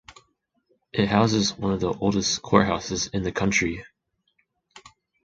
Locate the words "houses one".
1.09-1.73